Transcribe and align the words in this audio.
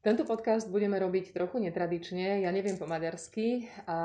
Tento 0.00 0.24
podcast 0.24 0.64
budeme 0.72 0.96
robiť 0.96 1.36
trochu 1.36 1.60
netradične. 1.60 2.40
Ja 2.40 2.48
neviem 2.48 2.80
po 2.80 2.88
maďarsky 2.88 3.68
a 3.84 3.98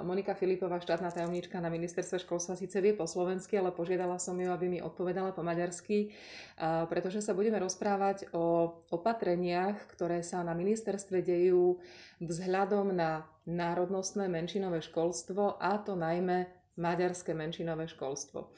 Monika 0.00 0.32
Filipová, 0.32 0.80
štátna 0.80 1.12
tajomníčka 1.12 1.60
na 1.60 1.68
ministerstve 1.68 2.24
školstva, 2.24 2.56
síce 2.56 2.80
vie 2.80 2.96
po 2.96 3.04
slovensky, 3.04 3.60
ale 3.60 3.68
požiadala 3.68 4.16
som 4.16 4.32
ju, 4.40 4.48
aby 4.48 4.72
mi 4.72 4.80
odpovedala 4.80 5.36
po 5.36 5.44
maďarsky, 5.44 6.08
pretože 6.88 7.20
sa 7.20 7.36
budeme 7.36 7.60
rozprávať 7.60 8.32
o 8.32 8.80
opatreniach, 8.96 9.76
ktoré 9.92 10.24
sa 10.24 10.40
na 10.40 10.56
ministerstve 10.56 11.20
dejú 11.20 11.76
vzhľadom 12.24 12.96
na 12.96 13.28
národnostné 13.44 14.32
menšinové 14.32 14.80
školstvo 14.80 15.60
a 15.60 15.76
to 15.84 15.92
najmä 15.92 16.48
maďarské 16.80 17.36
menšinové 17.36 17.92
školstvo. 17.92 18.48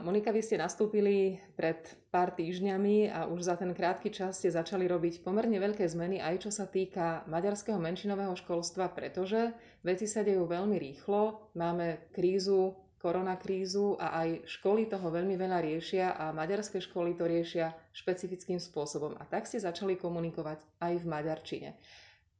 Monika, 0.00 0.32
vy 0.32 0.40
ste 0.40 0.56
nastúpili 0.56 1.36
pred 1.52 1.84
pár 2.08 2.32
týždňami 2.32 3.12
a 3.12 3.28
už 3.28 3.44
za 3.44 3.60
ten 3.60 3.76
krátky 3.76 4.08
čas 4.08 4.40
ste 4.40 4.48
začali 4.48 4.88
robiť 4.88 5.20
pomerne 5.20 5.60
veľké 5.60 5.84
zmeny 5.84 6.16
aj 6.16 6.48
čo 6.48 6.50
sa 6.50 6.64
týka 6.64 7.28
maďarského 7.28 7.76
menšinového 7.76 8.32
školstva, 8.40 8.88
pretože 8.88 9.52
veci 9.84 10.08
sa 10.08 10.24
dejú 10.24 10.48
veľmi 10.48 10.80
rýchlo, 10.80 11.52
máme 11.60 12.08
krízu, 12.08 12.72
koronakrízu 13.04 14.00
a 14.00 14.24
aj 14.24 14.48
školy 14.48 14.88
toho 14.88 15.12
veľmi 15.12 15.36
veľa 15.36 15.60
riešia 15.60 16.16
a 16.16 16.32
maďarské 16.32 16.80
školy 16.80 17.12
to 17.20 17.28
riešia 17.28 17.76
špecifickým 17.92 18.56
spôsobom. 18.56 19.12
A 19.20 19.28
tak 19.28 19.44
ste 19.44 19.60
začali 19.60 20.00
komunikovať 20.00 20.64
aj 20.80 20.92
v 21.00 21.06
maďarčine. 21.08 21.68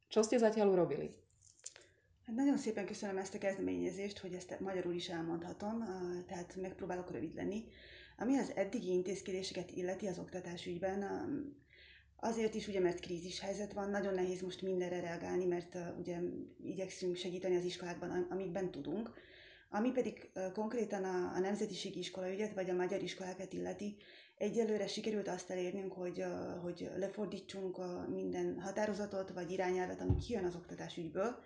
Čo 0.09 0.25
ste 0.25 0.41
zatiaľ 0.41 0.73
urobili? 0.73 1.20
Hát 2.31 2.39
nagyon 2.39 2.57
szépen 2.57 2.85
köszönöm 2.85 3.17
ezt 3.17 3.33
a 3.33 3.37
kezdeményezést, 3.37 4.19
hogy 4.19 4.33
ezt 4.33 4.59
magyarul 4.59 4.93
is 4.93 5.09
elmondhatom, 5.09 5.83
tehát 6.27 6.55
megpróbálok 6.55 7.11
rövid 7.11 7.35
lenni. 7.35 7.63
Ami 8.17 8.37
az 8.37 8.51
eddigi 8.55 8.91
intézkedéseket 8.91 9.71
illeti 9.71 10.07
az 10.07 10.19
oktatásügyben, 10.19 11.05
azért 12.15 12.55
is 12.55 12.67
ugye, 12.67 12.79
mert 12.79 12.99
krízis 12.99 13.39
helyzet 13.39 13.73
van, 13.73 13.89
nagyon 13.89 14.13
nehéz 14.13 14.41
most 14.41 14.61
mindenre 14.61 14.99
reagálni, 14.99 15.45
mert 15.45 15.77
ugye 15.99 16.17
igyekszünk 16.63 17.15
segíteni 17.15 17.55
az 17.55 17.63
iskolákban, 17.63 18.27
amikben 18.29 18.71
tudunk. 18.71 19.11
Ami 19.69 19.91
pedig 19.91 20.31
konkrétan 20.53 21.03
a, 21.03 21.35
a 21.35 21.39
nemzetiségi 21.39 21.99
iskolaügyet, 21.99 22.53
vagy 22.53 22.69
a 22.69 22.75
magyar 22.75 23.01
iskolákat 23.01 23.53
illeti, 23.53 23.95
egyelőre 24.37 24.87
sikerült 24.87 25.27
azt 25.27 25.49
elérnünk, 25.49 25.93
hogy, 25.93 26.23
hogy 26.61 26.89
lefordítsunk 26.95 27.77
minden 28.09 28.59
határozatot, 28.59 29.29
vagy 29.29 29.51
irányelvet, 29.51 30.01
ami 30.01 30.15
kijön 30.15 30.45
az 30.45 30.55
oktatásügyből, 30.55 31.39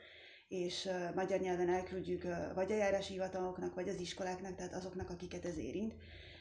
és 0.48 0.90
magyar 1.16 1.40
nyelven 1.40 1.70
elküldjük 1.70 2.24
vagy 2.54 2.72
a 2.72 2.76
járási 2.76 3.14
hivataloknak, 3.14 3.76
vagy 3.76 3.90
az 3.90 4.00
iskoláknak, 4.00 4.56
tehát 4.56 4.74
azoknak, 4.74 5.10
akiket 5.10 5.46
ez 5.46 5.58
érint. 5.58 5.94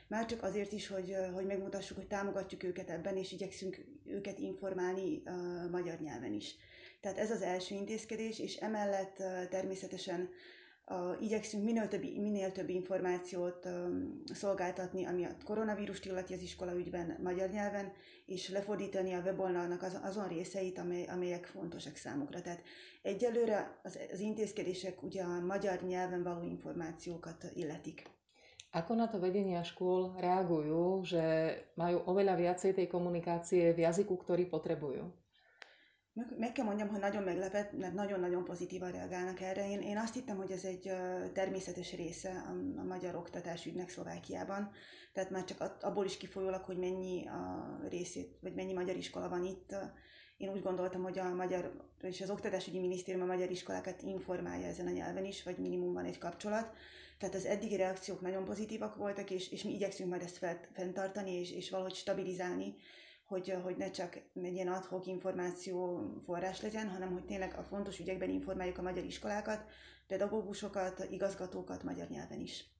Már 0.08 0.26
csak 0.26 0.42
azért 0.42 0.72
is, 0.72 0.86
hogy, 0.86 1.16
hogy 1.32 1.46
megmutassuk, 1.46 1.96
hogy 1.96 2.06
támogatjuk 2.06 2.62
őket 2.62 2.90
ebben, 2.90 3.16
és 3.16 3.32
igyekszünk 3.32 3.84
őket 4.06 4.38
informálni 4.38 5.22
magyar 5.70 6.00
nyelven 6.00 6.32
is. 6.32 6.54
Tehát 7.00 7.18
ez 7.18 7.30
az 7.30 7.42
első 7.42 7.74
intézkedés, 7.74 8.38
és 8.38 8.56
emellett 8.56 9.16
természetesen 9.50 10.28
a, 10.84 11.16
igyekszünk 11.20 11.64
minél 11.64 11.88
több, 11.88 12.02
minél 12.02 12.52
több 12.52 12.68
információt 12.68 13.68
szolgáltatni, 14.32 15.04
ami 15.04 15.24
a 15.24 15.36
koronavírust 15.44 16.04
illeti 16.04 16.34
az 16.34 16.42
iskolaügyben 16.42 17.16
magyar 17.22 17.50
nyelven, 17.50 17.92
és 18.26 18.48
lefordítani 18.48 19.12
a 19.12 19.20
weboldalnak 19.20 19.82
az, 19.82 19.98
azon 20.02 20.28
részeit, 20.28 20.78
amely, 20.78 21.04
amelyek 21.04 21.44
fontosak 21.44 21.96
számukra. 21.96 22.40
Tehát 22.40 22.62
egyelőre 23.02 23.80
az, 23.82 23.98
az 24.12 24.20
intézkedések 24.20 25.02
ugye 25.02 25.22
a 25.22 25.40
magyar 25.40 25.82
nyelven 25.82 26.22
való 26.22 26.42
információkat 26.42 27.46
illetik. 27.54 28.02
Ako 28.74 28.98
na 28.98 29.06
to 29.06 29.22
vedenia 29.22 29.62
škôl 29.62 30.18
reagujú, 30.18 31.06
že 31.06 31.22
majú 31.78 32.02
oveľa 32.10 32.34
viacej 32.34 32.74
tej 32.74 32.90
komunikácie 32.90 33.70
v 33.70 33.86
jazyku, 33.86 34.18
ktorý 34.18 34.50
potrebujú? 34.50 35.14
Meg, 36.14 36.52
kell 36.52 36.64
mondjam, 36.64 36.88
hogy 36.88 37.00
nagyon 37.00 37.22
meglepett, 37.22 37.72
mert 37.72 37.94
nagyon-nagyon 37.94 38.44
pozitívan 38.44 38.90
reagálnak 38.90 39.40
erre. 39.40 39.70
Én, 39.70 39.80
én 39.80 39.98
azt 39.98 40.14
hittem, 40.14 40.36
hogy 40.36 40.50
ez 40.50 40.64
egy 40.64 40.92
természetes 41.32 41.92
része 41.94 42.30
a, 42.30 42.80
a 42.80 42.84
magyar 42.84 43.14
oktatásügynek 43.14 43.88
Szlovákiában. 43.88 44.70
Tehát 45.12 45.30
már 45.30 45.44
csak 45.44 45.76
abból 45.80 46.04
is 46.04 46.16
kifolyólag, 46.16 46.64
hogy 46.64 46.76
mennyi 46.76 47.26
a 47.26 47.78
részét, 47.88 48.38
vagy 48.40 48.54
mennyi 48.54 48.72
magyar 48.72 48.96
iskola 48.96 49.28
van 49.28 49.44
itt. 49.44 49.74
Én 50.36 50.48
úgy 50.48 50.62
gondoltam, 50.62 51.02
hogy 51.02 51.18
a 51.18 51.34
magyar, 51.34 51.90
és 52.00 52.20
az 52.20 52.30
Oktatásügyi 52.30 52.78
Minisztérium 52.78 53.22
a 53.22 53.32
magyar 53.32 53.50
iskolákat 53.50 54.02
informálja 54.02 54.66
ezen 54.66 54.86
a 54.86 54.90
nyelven 54.90 55.24
is, 55.24 55.42
vagy 55.42 55.58
minimum 55.58 55.92
van 55.92 56.04
egy 56.04 56.18
kapcsolat. 56.18 56.76
Tehát 57.18 57.34
az 57.34 57.44
eddigi 57.44 57.76
reakciók 57.76 58.20
nagyon 58.20 58.44
pozitívak 58.44 58.96
voltak, 58.96 59.30
és, 59.30 59.50
és 59.50 59.62
mi 59.62 59.74
igyekszünk 59.74 60.10
majd 60.10 60.22
ezt 60.22 60.38
fent, 60.38 60.68
fenntartani, 60.72 61.32
és, 61.32 61.52
és 61.52 61.70
valahogy 61.70 61.94
stabilizálni, 61.94 62.74
hogy, 63.34 63.56
hogy 63.62 63.76
ne 63.76 63.90
csak 63.90 64.14
egy 64.34 64.54
ilyen 64.54 64.68
adhok 64.68 65.06
információ 65.06 66.00
forrás 66.24 66.62
legyen, 66.62 66.88
hanem 66.88 67.12
hogy 67.12 67.24
tényleg 67.24 67.54
a 67.58 67.62
fontos 67.62 67.98
ügyekben 67.98 68.30
informáljuk 68.30 68.78
a 68.78 68.82
magyar 68.82 69.04
iskolákat, 69.04 69.64
pedagógusokat, 70.06 71.06
igazgatókat 71.10 71.82
magyar 71.82 72.08
nyelven 72.08 72.40
is. 72.40 72.72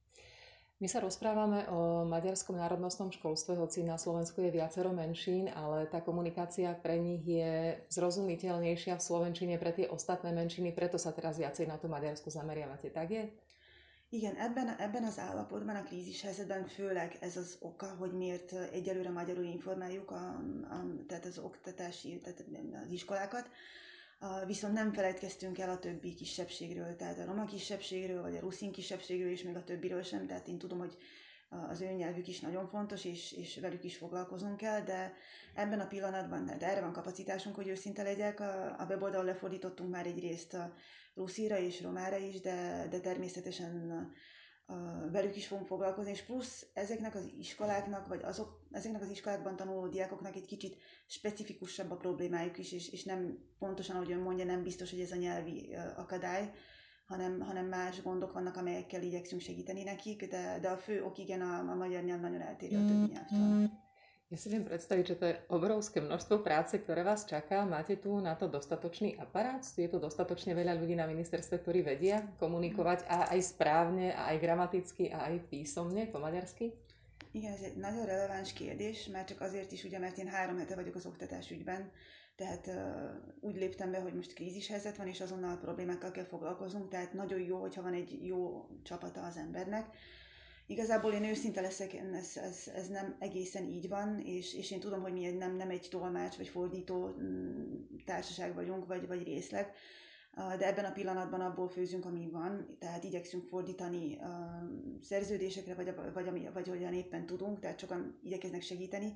My 0.79 0.91
sa 0.91 1.01
rozprávame 1.01 1.71
o 1.71 2.03
maďarskom 2.05 2.59
národnostnom 2.59 3.15
školstve, 3.15 3.55
hoci 3.55 3.87
na 3.87 3.95
Slovensku 3.95 4.43
je 4.43 4.51
viacero 4.51 4.91
menšín, 4.91 5.47
ale 5.47 5.87
tá 5.87 6.03
komunikácia 6.03 6.75
pre 6.75 6.99
nich 6.99 7.23
je 7.25 7.79
zrozumiteľnejšia 7.95 8.99
v 8.99 9.07
Slovenčine 9.07 9.55
pre 9.57 9.71
tie 9.71 9.87
ostatné 9.87 10.35
menšiny, 10.35 10.75
preto 10.75 10.99
sa 10.99 11.15
teraz 11.15 11.39
viacej 11.39 11.71
na 11.71 11.79
tú 11.79 11.87
Maďarsku 11.87 12.27
zameriavate. 12.27 12.91
Tak 12.91 13.07
je? 13.07 13.23
Igen, 14.15 14.37
ebben, 14.37 14.69
ebben 14.79 15.05
az 15.05 15.19
állapotban, 15.19 15.77
a 15.77 15.83
krízis 15.83 16.23
helyzetben 16.23 16.67
főleg 16.67 17.17
ez 17.21 17.37
az 17.37 17.57
oka, 17.61 17.87
hogy 17.87 18.13
miért 18.13 18.53
egyelőre 18.53 19.11
magyarul 19.11 19.45
informáljuk 19.45 20.11
a, 20.11 20.15
a, 20.71 20.85
tehát 21.07 21.25
az 21.25 21.39
oktatási, 21.39 22.21
tehát 22.21 22.45
az 22.85 22.91
iskolákat, 22.91 23.49
viszont 24.47 24.75
nem 24.75 24.93
feledkeztünk 24.93 25.59
el 25.59 25.71
a 25.71 25.79
többi 25.79 26.15
kisebbségről, 26.15 26.97
tehát 26.97 27.19
a 27.19 27.25
roma 27.25 27.45
kisebbségről, 27.45 28.23
vagy 28.23 28.37
a 28.37 28.41
ruszin 28.41 28.73
kisebbségről, 28.73 29.31
és 29.31 29.43
még 29.43 29.57
a 29.57 29.65
többiről 29.65 30.03
sem, 30.03 30.27
tehát 30.27 30.49
én 30.49 30.59
tudom, 30.59 30.79
hogy 30.79 30.97
az 31.49 31.81
ő 31.81 31.93
nyelvük 31.93 32.29
is 32.29 32.41
nagyon 32.41 32.69
fontos, 32.69 33.05
és, 33.05 33.33
és 33.33 33.59
velük 33.61 33.85
is 33.85 33.97
foglalkozunk 33.97 34.57
kell, 34.57 34.81
de 34.81 35.13
ebben 35.55 35.81
a 35.81 35.87
pillanatban, 35.87 36.47
de 36.47 36.71
erre 36.71 36.81
van 36.81 36.93
kapacitásunk, 36.93 37.55
hogy 37.55 37.69
őszinte 37.69 38.03
legyek, 38.03 38.41
a, 38.41 38.81
a 38.81 38.87
weboldal 38.89 39.25
lefordítottunk 39.25 39.91
már 39.91 40.07
egy 40.07 40.19
részt 40.19 40.55
a 40.55 40.75
ruszira 41.15 41.59
és 41.59 41.83
romára 41.83 42.17
is, 42.17 42.41
de, 42.41 42.87
de 42.91 43.01
természetesen 43.01 44.13
velük 45.13 45.37
is 45.37 45.47
fogunk 45.47 45.67
foglalkozni, 45.67 46.11
és 46.11 46.23
plusz 46.23 46.67
ezeknek 46.73 47.15
az 47.15 47.31
iskoláknak, 47.39 48.07
vagy 48.07 48.23
azok, 48.23 48.67
ezeknek 48.71 49.03
az 49.03 49.11
iskolákban 49.11 49.57
tanuló 49.57 49.89
diákoknak 49.89 50.37
egy 50.37 50.47
kicsit 50.47 50.77
specifikusabb 51.07 51.91
a 51.91 51.97
problémájuk 51.97 52.59
is, 52.59 52.73
és, 52.73 52.89
és 52.89 53.05
nem 53.05 53.39
pontosan, 53.59 53.97
ahogy 53.97 54.13
ön 54.13 54.19
mondja, 54.19 54.45
nem 54.45 54.63
biztos, 54.63 54.91
hogy 54.91 55.01
ez 55.01 55.11
a 55.11 55.17
nyelvi 55.17 55.75
akadály, 55.97 56.53
hanem, 57.07 57.41
hanem 57.41 57.67
más 57.67 58.03
gondok 58.03 58.33
vannak, 58.33 58.57
amelyekkel 58.57 59.03
igyekszünk 59.03 59.41
segíteni 59.41 59.83
nekik, 59.83 60.29
de, 60.29 60.59
de 60.61 60.69
a 60.69 60.77
fő 60.77 61.03
ok 61.05 61.19
igen, 61.19 61.41
a, 61.41 61.71
a 61.71 61.75
magyar 61.75 62.03
nyelv 62.03 62.21
nagyon 62.21 62.41
eltérő 62.41 62.77
a 62.77 62.87
többi 62.87 63.13
nyelvtől. 63.13 63.83
Ja 64.33 64.41
si 64.41 64.49
viem 64.49 64.65
predstaviť, 64.65 65.07
že 65.07 65.19
to 65.21 65.25
je 65.31 65.41
obrovské 65.53 66.01
množstvo 66.01 66.43
práce, 66.43 66.81
ktoré 66.81 67.05
vás 67.05 67.23
čaká. 67.23 67.63
Máte 67.69 68.01
tu 68.01 68.19
na 68.19 68.35
to 68.35 68.49
dostatočný 68.51 69.15
aparát? 69.21 69.63
Je 69.77 69.87
tu 69.87 70.01
dostatočne 70.01 70.57
veľa 70.57 70.75
ľudí 70.81 70.97
na 70.97 71.07
ministerstve, 71.07 71.61
ktorí 71.63 71.85
vedia 71.85 72.25
komunikovať 72.41 73.05
a 73.07 73.31
aj 73.31 73.41
správne, 73.55 74.17
a 74.17 74.35
aj 74.35 74.37
gramaticky, 74.41 75.13
a 75.13 75.29
aj 75.29 75.45
písomne 75.53 76.11
po 76.11 76.19
maďarsky? 76.19 76.73
Igen, 77.31 77.53
ez 77.53 77.63
egy 77.63 77.77
nagyon 77.77 78.07
releváns 78.07 78.53
kérdés, 78.53 79.07
már 79.07 79.25
csak 79.25 79.41
azért 79.41 79.73
is, 79.73 79.85
ugye, 79.85 79.99
mert 79.99 80.19
én 80.19 80.29
három 80.29 80.59
hete 80.59 80.75
vagyok 80.75 80.95
az 80.95 81.07
oktatás 81.07 81.51
ügyben, 81.51 81.91
tehát 82.37 82.67
uh, 82.67 82.75
úgy 83.41 83.57
léptem 83.57 83.91
be, 83.91 84.01
hogy 84.01 84.15
most 84.15 84.33
krízishelyzet 84.33 84.97
van, 84.97 85.07
és 85.07 85.21
azonnal 85.21 85.59
problémákkal 85.59 86.11
kell 86.11 86.25
foglalkoznunk, 86.25 86.89
tehát 86.89 87.13
nagyon 87.13 87.41
jó, 87.41 87.61
hogyha 87.61 87.83
van 87.83 87.95
egy 87.95 88.27
jó 88.27 88.69
csapata 88.83 89.23
az 89.23 89.37
embernek, 89.37 89.87
Igazából 90.67 91.13
én 91.13 91.25
őszinte 91.25 91.61
leszek, 91.61 91.95
ez, 91.95 92.37
ez, 92.37 92.69
ez 92.75 92.89
nem 92.89 93.17
egészen 93.19 93.65
így 93.65 93.89
van, 93.89 94.21
és, 94.21 94.55
és 94.55 94.71
én 94.71 94.81
tudom, 94.81 95.03
hogy 95.03 95.13
mi 95.13 95.31
nem, 95.31 95.57
nem 95.57 95.71
egy 95.71 95.87
tolmács 95.91 96.37
vagy 96.37 96.49
fordító 96.49 97.17
mm, 97.21 97.85
társaság 98.05 98.55
vagyunk, 98.55 98.87
vagy, 98.87 99.07
vagy 99.07 99.23
részleg, 99.23 99.73
de 100.35 100.67
ebben 100.67 100.85
a 100.85 100.93
pillanatban 100.93 101.41
abból 101.41 101.69
főzünk, 101.69 102.05
ami 102.05 102.29
van, 102.31 102.77
tehát 102.79 103.05
igyekszünk 103.05 103.45
fordítani 103.45 104.19
a 104.19 104.63
szerződésekre, 105.01 105.75
vagy, 105.75 105.95
vagy, 105.95 106.25
vagy, 106.25 106.53
vagy 106.53 106.69
hogyan 106.69 106.95
éppen 106.95 107.27
tudunk, 107.27 107.61
tehát 107.61 107.79
sokan 107.79 108.19
igyekeznek 108.23 108.63
segíteni, 108.63 109.13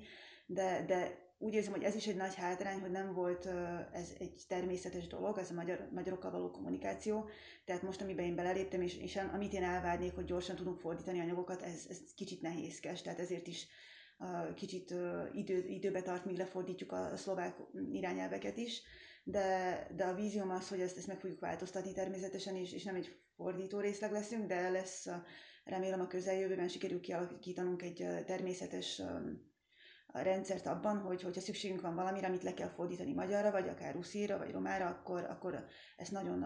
de, 0.48 0.84
de 0.86 1.26
úgy 1.38 1.54
érzem, 1.54 1.72
hogy 1.72 1.82
ez 1.82 1.94
is 1.94 2.06
egy 2.06 2.16
nagy 2.16 2.34
hátrány, 2.34 2.80
hogy 2.80 2.90
nem 2.90 3.12
volt 3.12 3.46
ez 3.92 4.12
egy 4.18 4.44
természetes 4.48 5.06
dolog, 5.06 5.38
ez 5.38 5.50
a 5.50 5.54
magyar, 5.54 5.88
magyarokkal 5.92 6.30
való 6.30 6.50
kommunikáció. 6.50 7.28
Tehát 7.64 7.82
most, 7.82 8.00
amiben 8.00 8.24
én 8.24 8.34
beleléptem, 8.34 8.82
és, 8.82 8.96
és 8.96 9.16
amit 9.16 9.52
én 9.52 9.62
elvárnék, 9.62 10.14
hogy 10.14 10.24
gyorsan 10.24 10.56
tudunk 10.56 10.78
fordítani 10.78 11.20
anyagokat, 11.20 11.62
ez, 11.62 11.86
ez 11.90 11.98
kicsit 12.16 12.40
nehézkes, 12.42 13.02
tehát 13.02 13.18
ezért 13.18 13.46
is 13.46 13.66
kicsit 14.54 14.94
idő, 15.32 15.66
időbe 15.68 16.02
tart, 16.02 16.24
míg 16.24 16.36
lefordítjuk 16.36 16.92
a 16.92 17.16
szlovák 17.16 17.56
irányelveket 17.92 18.56
is, 18.56 18.82
de, 19.24 19.86
de 19.96 20.04
a 20.04 20.14
vízióm 20.14 20.50
az, 20.50 20.68
hogy 20.68 20.80
ezt, 20.80 20.96
ezt 20.96 21.06
meg 21.06 21.20
fogjuk 21.20 21.40
változtatni 21.40 21.92
természetesen, 21.92 22.56
és, 22.56 22.72
és 22.72 22.84
nem 22.84 22.94
egy 22.94 23.16
fordító 23.36 23.80
részleg 23.80 24.12
leszünk, 24.12 24.46
de 24.46 24.68
lesz 24.70 25.08
remélem 25.64 26.00
a 26.00 26.06
közeljövőben 26.06 26.68
sikerül 26.68 27.00
kialakítanunk 27.00 27.82
egy 27.82 28.06
természetes 28.26 29.02
a 30.12 30.18
rendszert 30.20 30.66
abban, 30.66 30.98
hogy 30.98 31.22
hogyha 31.22 31.40
szükségünk 31.40 31.80
van 31.80 31.94
valamire, 31.94 32.26
amit 32.26 32.42
le 32.42 32.54
kell 32.54 32.68
fordítani 32.68 33.12
magyarra, 33.12 33.50
vagy 33.50 33.68
akár 33.68 33.94
ruszíra, 33.94 34.38
vagy 34.38 34.50
romára, 34.50 34.86
akkor, 34.86 35.24
akkor 35.24 35.64
ezt 35.96 36.12
nagyon 36.12 36.44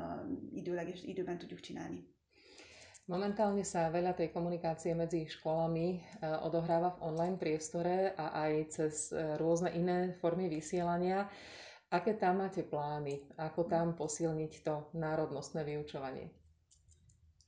időleges 0.52 1.02
időben 1.02 1.38
tudjuk 1.38 1.60
csinálni. 1.60 2.10
Momentálne 3.02 3.66
sa 3.66 3.90
veľa 3.90 4.14
tej 4.14 4.30
komunikácie 4.30 4.94
medzi 4.94 5.26
školami 5.26 6.06
odohráva 6.22 6.94
v 6.94 7.02
online 7.02 7.34
priestore 7.34 8.14
a 8.14 8.46
aj 8.46 8.52
cez 8.70 9.10
rôzne 9.42 9.74
iné 9.74 10.14
formy 10.22 10.46
vysielania. 10.46 11.26
Aké 11.90 12.14
tam 12.14 12.46
máte 12.46 12.62
plány? 12.62 13.26
Ako 13.34 13.66
tam 13.66 13.98
posilniť 13.98 14.52
to 14.62 14.86
národnostné 14.94 15.66
vyučovanie? 15.66 16.30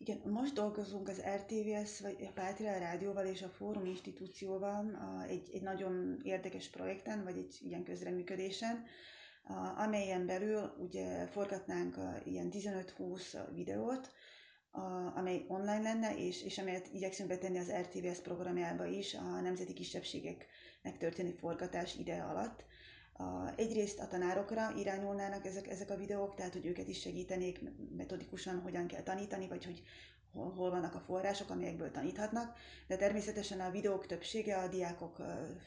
Igen, 0.07 0.21
most 0.25 0.55
dolgozunk 0.55 1.09
az 1.09 1.23
RTVS, 1.37 2.01
vagy 2.01 2.17
a 2.29 2.33
Pátria 2.33 2.79
Rádióval 2.79 3.27
és 3.27 3.43
a 3.43 3.49
Fórum 3.49 3.85
Institúcióval 3.85 4.99
egy, 5.29 5.51
egy 5.53 5.63
nagyon 5.63 6.21
érdekes 6.23 6.69
projekten, 6.69 7.25
vagy 7.25 7.37
egy 7.39 7.59
ilyen 7.63 7.85
közreműködésen, 7.85 8.85
amelyen 9.77 10.27
belül 10.27 10.75
ugye 10.79 11.27
forgatnánk 11.27 11.97
ilyen 12.25 12.49
15-20 12.53 13.39
videót, 13.55 14.13
amely 15.15 15.45
online 15.49 15.83
lenne, 15.83 16.17
és, 16.17 16.43
és 16.43 16.59
amelyet 16.59 16.89
igyekszünk 16.93 17.29
betenni 17.29 17.59
az 17.59 17.73
RTVS 17.73 18.19
programjába 18.21 18.87
is 18.87 19.15
a 19.15 19.41
nemzeti 19.41 19.73
kisebbségeknek 19.73 20.97
történő 20.99 21.31
forgatás 21.31 21.95
ide 21.97 22.23
alatt. 22.23 22.65
A, 23.17 23.53
egyrészt 23.57 23.99
a 24.01 24.07
tanárokra 24.07 24.75
irányulnának 24.77 25.47
ezek, 25.47 25.69
ezek 25.69 25.91
a 25.91 25.97
videók, 25.97 26.35
tehát 26.35 26.53
hogy 26.53 26.67
őket 26.67 26.89
is 26.89 27.01
segítenék 27.01 27.61
metodikusan, 27.97 28.61
hogyan 28.61 28.87
kell 28.87 29.03
tanítani, 29.03 29.49
vagy 29.49 29.65
hogy 29.65 29.83
hol, 30.35 30.51
hol 30.53 30.71
vannak 30.71 30.95
a 30.95 31.01
források, 31.01 31.51
amelyekből 31.51 31.91
taníthatnak, 31.91 32.57
de 32.87 32.97
természetesen 32.97 33.61
a 33.61 33.71
videók 33.71 34.07
többsége 34.07 34.57
a 34.57 34.69
diákok 34.69 35.17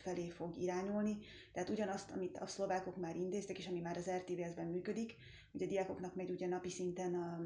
felé 0.02 0.30
fog 0.30 0.58
irányulni, 0.58 1.18
tehát 1.52 1.70
ugyanazt, 1.70 2.12
amit 2.12 2.38
a 2.38 2.48
szlovákok 2.48 2.98
már 2.98 3.16
intéztek, 3.16 3.58
és 3.58 3.68
ami 3.68 3.80
már 3.80 3.98
az 3.98 4.10
RTVS-ben 4.10 4.68
működik, 4.68 5.16
hogy 5.52 5.64
a 5.64 5.68
diákoknak 5.68 6.16
megy 6.16 6.30
ugye 6.30 6.48
napi 6.48 6.70
szinten 6.70 7.14
a 7.16 7.42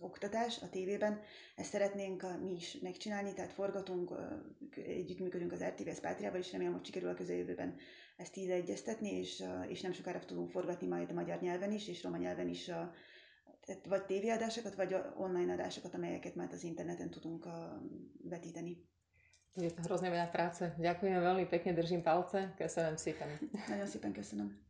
oktatás 0.00 0.58
a 0.62 0.68
tévében, 0.68 1.20
ezt 1.56 1.70
szeretnénk 1.70 2.40
mi 2.42 2.52
is 2.52 2.78
megcsinálni, 2.82 3.32
tehát 3.32 3.52
forgatunk, 3.52 4.12
együttműködünk 4.86 5.52
az 5.52 5.64
RTVS 5.64 6.00
Pátriával, 6.00 6.40
és 6.40 6.52
remélem, 6.52 6.72
hogy 6.72 6.84
sikerül 6.84 7.08
a 7.08 7.14
közeljövőben 7.14 7.76
ezt 8.16 8.36
így 8.36 8.50
egyeztetni, 8.50 9.10
és, 9.10 9.44
és 9.68 9.80
nem 9.80 9.92
sokára 9.92 10.18
tudunk 10.24 10.50
forgatni 10.50 10.86
majd 10.86 11.10
a 11.10 11.14
magyar 11.14 11.40
nyelven 11.40 11.72
is, 11.72 11.88
és 11.88 12.02
roma 12.02 12.16
nyelven 12.16 12.48
is 12.48 12.70
vagy 13.88 14.04
tévéadásokat, 14.04 14.74
vagy 14.74 14.96
online 15.16 15.52
adásokat, 15.52 15.94
amelyeket 15.94 16.34
már 16.34 16.48
az 16.52 16.62
interneten 16.64 17.10
tudunk 17.10 17.48
vetíteni. 18.22 18.92
Je 19.54 19.70
to 19.70 19.86
hrozne 19.86 20.10
veľa 20.10 20.34
práce. 20.34 20.74
Ďakujem 20.82 21.22
veľmi 21.22 21.46
pekne, 21.46 21.78
držím 21.78 22.02
palce. 22.02 22.54
Köszönöm 22.58 22.96
szépen. 22.98 23.38
Nagyon 23.70 23.86
szépen 23.86 24.10
köszönöm. 24.12 24.64